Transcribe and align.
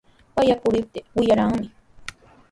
Qayakuriptii 0.35 1.07
wiyaramanmi. 1.17 1.67